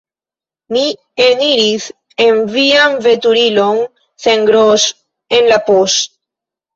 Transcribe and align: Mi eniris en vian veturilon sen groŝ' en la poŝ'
Mi 0.75 0.83
eniris 1.25 1.83
en 2.27 2.39
vian 2.55 2.95
veturilon 3.07 3.81
sen 4.23 4.47
groŝ' 4.49 4.87
en 5.41 5.51
la 5.53 5.61
poŝ' 5.69 5.99